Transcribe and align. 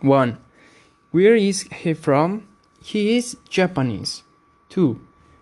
1. 0.00 0.38
Where 1.10 1.34
is 1.34 1.62
he 1.62 1.94
from? 1.94 2.46
He 2.82 3.16
is 3.16 3.36
Japanese. 3.48 4.22
2. 4.68 5.00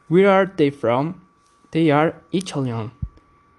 Where 0.09 0.31
are 0.31 0.47
they 0.47 0.71
from? 0.71 1.21
They 1.73 1.91
are 1.91 2.23
Italian. 2.33 2.93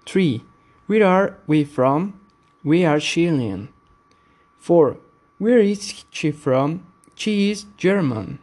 3. 0.06 0.42
Where 0.86 1.06
are 1.06 1.38
we 1.46 1.64
from? 1.64 2.20
We 2.64 2.84
are 2.84 2.98
Chilean. 2.98 3.68
4. 4.58 4.96
Where 5.38 5.58
is 5.58 6.04
she 6.10 6.30
from? 6.32 6.86
She 7.14 7.50
is 7.50 7.66
German. 7.76 8.38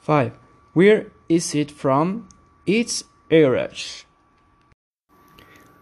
5. 0.00 0.38
Where 0.72 1.12
is 1.28 1.54
it 1.54 1.70
from? 1.70 2.28
It's 2.66 3.04
Irish. 3.30 4.06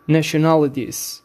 Nationalities 0.06 1.22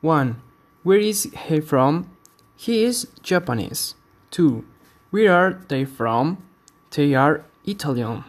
1. 0.00 0.42
Where 0.82 0.98
is 0.98 1.24
he 1.48 1.60
from? 1.60 2.10
He 2.56 2.84
is 2.84 3.08
Japanese. 3.22 3.94
2. 4.30 4.64
Where 5.10 5.32
are 5.32 5.60
they 5.68 5.84
from? 5.84 6.38
They 6.90 7.14
are 7.14 7.44
Italian. 7.64 8.24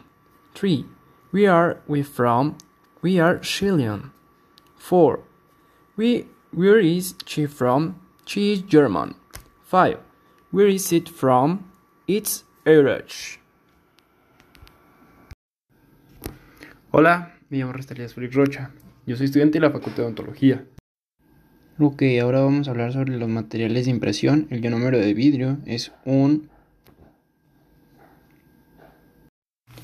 3. 0.55 0.85
Where 1.31 1.51
are 1.51 1.77
we 1.87 2.03
from? 2.03 2.57
We 3.01 3.19
are 3.19 3.37
Chilean. 3.39 4.11
4. 4.77 5.19
We, 5.95 6.27
where 6.51 6.79
is 6.79 7.15
she 7.25 7.45
from? 7.45 7.99
She 8.25 8.53
is 8.53 8.61
German. 8.61 9.15
5. 9.63 9.99
Where 10.51 10.67
is 10.67 10.91
it 10.91 11.09
from? 11.09 11.71
It's 12.07 12.43
Irish. 12.65 13.39
Hola, 16.91 17.33
me 17.49 17.59
llamo 17.59 17.73
Restalías 17.73 18.13
Félix 18.13 18.33
Rocha. 18.33 18.71
Yo 19.05 19.15
soy 19.15 19.25
estudiante 19.25 19.59
de 19.59 19.65
la 19.67 19.71
Facultad 19.71 19.97
de 19.97 20.03
Odontología. 20.03 20.65
Ok, 21.79 22.01
ahora 22.19 22.39
vamos 22.39 22.67
a 22.67 22.71
hablar 22.71 22.91
sobre 22.91 23.19
los 23.19 23.29
materiales 23.29 23.85
de 23.85 23.91
impresión. 23.91 24.47
El 24.49 24.63
ionómero 24.63 24.97
de 24.97 25.13
vidrio 25.13 25.59
es 25.67 25.91
un... 26.05 26.49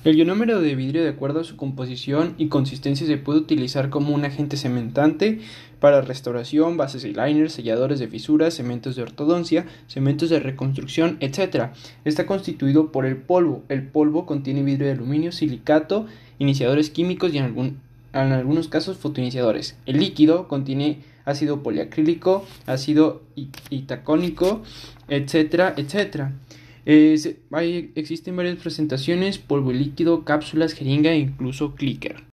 El 0.03 0.17
ionómero 0.17 0.59
de 0.59 0.73
vidrio, 0.73 1.03
de 1.03 1.09
acuerdo 1.09 1.41
a 1.41 1.43
su 1.43 1.55
composición 1.55 2.33
y 2.39 2.47
consistencia, 2.47 3.05
se 3.05 3.17
puede 3.17 3.41
utilizar 3.41 3.91
como 3.91 4.15
un 4.15 4.25
agente 4.25 4.57
cementante 4.57 5.39
para 5.79 6.01
restauración, 6.01 6.77
bases 6.77 7.03
de 7.03 7.09
liners, 7.09 7.53
selladores 7.53 7.99
de 7.99 8.07
fisuras, 8.07 8.55
cementos 8.55 8.95
de 8.95 9.03
ortodoncia, 9.03 9.67
cementos 9.85 10.31
de 10.31 10.39
reconstrucción, 10.39 11.17
etc. 11.19 11.73
Está 12.05 12.25
constituido 12.25 12.91
por 12.91 13.05
el 13.05 13.17
polvo. 13.17 13.65
El 13.69 13.85
polvo 13.85 14.25
contiene 14.25 14.63
vidrio 14.63 14.87
de 14.87 14.93
aluminio, 14.93 15.31
silicato, 15.31 16.07
iniciadores 16.39 16.89
químicos 16.89 17.35
y 17.35 17.37
en, 17.37 17.43
algún, 17.43 17.77
en 18.13 18.31
algunos 18.31 18.67
casos 18.67 18.97
fotoiniciadores. 18.97 19.77
El 19.85 19.97
líquido 19.97 20.47
contiene 20.47 20.99
ácido 21.25 21.63
poliacrílico, 21.63 22.45
ácido 22.65 23.23
itacónico, 23.69 24.61
etcétera, 25.07 25.73
etcétera. 25.77 26.33
hay, 27.51 27.91
existen 27.95 28.35
varias 28.35 28.57
presentaciones, 28.57 29.37
polvo 29.37 29.71
líquido, 29.71 30.25
cápsulas, 30.25 30.73
jeringa 30.73 31.11
e 31.11 31.19
incluso 31.19 31.75
clicker. 31.75 32.32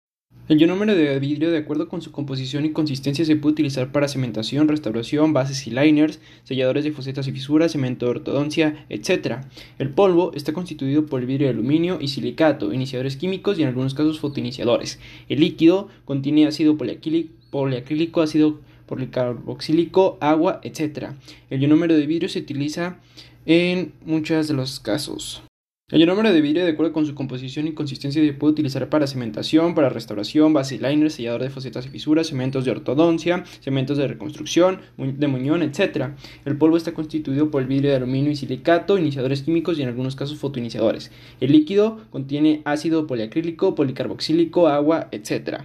El 0.47 0.61
ionómero 0.61 0.95
de 0.95 1.19
vidrio, 1.21 1.51
de 1.51 1.57
acuerdo 1.57 1.89
con 1.89 2.03
su 2.03 2.13
composición 2.13 2.67
y 2.67 2.73
consistencia, 2.73 3.25
se 3.25 3.35
puede 3.35 3.55
utilizar 3.55 3.93
para 3.93 4.09
cementación, 4.09 4.69
restauración, 4.69 5.33
bases 5.33 5.67
y 5.67 5.71
liners, 5.71 6.21
selladores 6.43 6.85
de 6.85 6.93
fosetas 6.93 7.27
y 7.27 7.33
fisuras, 7.33 7.73
cemento 7.73 8.05
de 8.05 8.11
ortodoncia, 8.11 8.85
etc. 8.91 9.39
El 9.79 9.89
polvo 9.89 10.33
está 10.35 10.53
constituido 10.53 11.07
por 11.07 11.25
vidrio 11.25 11.47
de 11.47 11.55
aluminio 11.55 11.97
y 11.99 12.09
silicato, 12.09 12.75
iniciadores 12.75 13.17
químicos 13.17 13.59
y 13.59 13.63
en 13.63 13.69
algunos 13.69 13.95
casos 13.95 14.21
fotoiniciadores. 14.21 15.01
El 15.31 15.41
líquido 15.41 15.89
contiene 16.05 16.47
ácido 16.47 16.77
poliacrílico, 16.77 18.21
ácido 18.21 18.61
policarboxílico, 18.85 20.19
agua, 20.21 20.61
etc. 20.63 21.13
El 21.49 21.63
ionómero 21.63 21.95
de 21.95 22.07
vidrio 22.07 22.29
se 22.29 22.41
utiliza 22.41 22.99
en 23.47 23.95
muchos 24.05 24.47
de 24.49 24.53
los 24.53 24.79
casos. 24.79 25.43
El 25.91 26.01
ionómero 26.01 26.33
de 26.33 26.41
vidrio, 26.41 26.65
de 26.65 26.71
acuerdo 26.71 26.95
con 26.95 27.05
su 27.05 27.15
composición 27.15 27.69
y 27.69 27.75
consistencia, 27.75 28.25
se 28.25 28.33
puede 28.33 28.53
utilizar 28.53 28.89
para 28.89 29.07
cementación, 29.07 29.75
para 29.75 29.91
restauración, 29.91 30.55
base 30.55 30.79
liner, 30.79 31.11
sellador 31.11 31.43
de 31.43 31.51
fosetas 31.51 31.85
y 31.85 31.91
fisuras, 31.91 32.29
cementos 32.29 32.65
de 32.65 32.71
ortodoncia, 32.71 33.45
cementos 33.61 33.99
de 33.99 34.09
reconstrucción, 34.09 34.81
de 34.97 35.29
muñón, 35.29 35.61
etc. 35.63 36.13
El 36.47 36.57
polvo 36.57 36.79
está 36.79 36.95
constituido 36.95 37.51
por 37.51 37.61
el 37.61 37.69
vidrio 37.69 37.91
de 37.91 37.97
aluminio 37.97 38.31
y 38.31 38.37
silicato, 38.37 38.97
iniciadores 38.97 39.43
químicos 39.43 39.79
y 39.79 39.83
en 39.83 39.89
algunos 39.89 40.17
casos 40.17 40.39
fotoiniciadores. 40.39 41.13
El 41.39 41.53
líquido 41.53 42.01
contiene 42.09 42.63
ácido 42.65 43.07
poliacrílico, 43.07 43.75
policarboxílico, 43.75 44.69
agua, 44.69 45.09
etc. 45.13 45.65